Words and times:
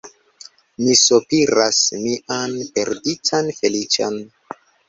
Mi 0.85 0.95
sopiras 1.01 1.83
mian 2.07 2.57
perditan 2.79 3.55
feliĉon. 3.61 4.21